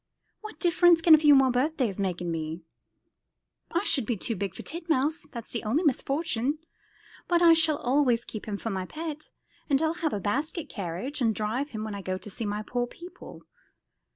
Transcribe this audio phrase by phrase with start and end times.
[0.39, 2.63] What difference can a few more birthdays make in me?
[3.71, 6.57] I shall be too big for Titmouse, that's the only misfortune;
[7.27, 9.29] but I shall always keep him for my pet,
[9.69, 12.63] and I'll have a basket carriage and drive him when I go to see my
[12.63, 13.43] poor people.